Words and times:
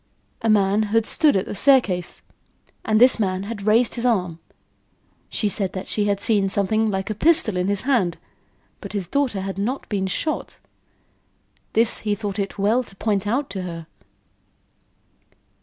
A 0.41 0.49
man 0.49 0.81
had 0.89 1.05
stood 1.05 1.35
at 1.35 1.45
the 1.45 1.53
staircase, 1.53 2.23
and 2.83 2.99
this 2.99 3.19
man 3.19 3.43
had 3.43 3.67
raised 3.67 3.93
his 3.93 4.03
arm. 4.03 4.39
She 5.29 5.47
said 5.47 5.73
that 5.73 5.87
she 5.87 6.05
had 6.05 6.19
seen 6.19 6.49
something 6.49 6.89
like 6.89 7.11
a 7.11 7.13
pistol 7.13 7.55
in 7.55 7.67
his 7.67 7.81
hand, 7.81 8.17
but 8.79 8.93
his 8.93 9.07
daughter 9.07 9.41
had 9.41 9.59
not 9.59 9.87
been 9.89 10.07
shot. 10.07 10.57
This 11.73 11.99
he 11.99 12.15
thought 12.15 12.39
it 12.39 12.57
well 12.57 12.81
to 12.81 12.95
point 12.95 13.27
out 13.27 13.47
to 13.51 13.61
her. 13.61 13.85